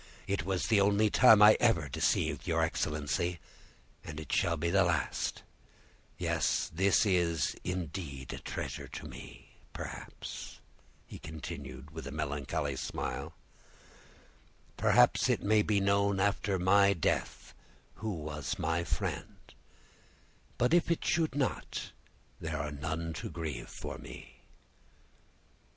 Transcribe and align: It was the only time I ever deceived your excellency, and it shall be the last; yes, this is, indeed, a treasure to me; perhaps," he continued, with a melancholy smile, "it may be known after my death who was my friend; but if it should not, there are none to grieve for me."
It 0.25 0.43
was 0.43 0.63
the 0.65 0.81
only 0.81 1.11
time 1.11 1.43
I 1.43 1.57
ever 1.59 1.87
deceived 1.87 2.47
your 2.47 2.63
excellency, 2.63 3.39
and 4.03 4.19
it 4.19 4.33
shall 4.33 4.57
be 4.57 4.71
the 4.71 4.83
last; 4.83 5.43
yes, 6.17 6.71
this 6.73 7.05
is, 7.05 7.55
indeed, 7.63 8.33
a 8.33 8.39
treasure 8.39 8.87
to 8.87 9.07
me; 9.07 9.49
perhaps," 9.73 10.59
he 11.05 11.19
continued, 11.19 11.91
with 11.91 12.07
a 12.07 12.11
melancholy 12.11 12.75
smile, 12.77 13.33
"it 14.79 15.43
may 15.43 15.61
be 15.61 15.79
known 15.79 16.19
after 16.19 16.57
my 16.57 16.93
death 16.93 17.53
who 17.97 18.09
was 18.09 18.57
my 18.57 18.83
friend; 18.83 19.53
but 20.57 20.73
if 20.73 20.89
it 20.89 21.05
should 21.05 21.35
not, 21.35 21.91
there 22.39 22.57
are 22.57 22.71
none 22.71 23.13
to 23.13 23.29
grieve 23.29 23.69
for 23.69 23.99
me." 23.99 24.37